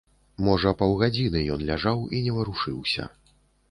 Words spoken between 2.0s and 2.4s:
і не